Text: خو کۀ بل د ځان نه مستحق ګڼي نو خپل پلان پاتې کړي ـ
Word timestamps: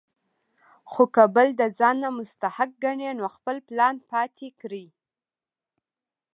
خو 0.91 1.03
کۀ 1.15 1.23
بل 1.35 1.47
د 1.59 1.61
ځان 1.77 1.95
نه 2.03 2.09
مستحق 2.17 2.71
ګڼي 2.83 3.09
نو 3.19 3.25
خپل 3.35 3.57
پلان 3.67 3.95
پاتې 4.11 4.47
کړي 4.61 4.85
ـ 4.91 4.93